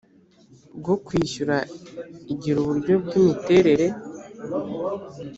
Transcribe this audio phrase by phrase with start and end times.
[0.79, 1.55] bwo kwishyura
[2.33, 3.87] igira uburyo bw imiterere